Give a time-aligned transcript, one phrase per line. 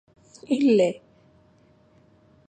[0.49, 0.89] ഇല്ലേ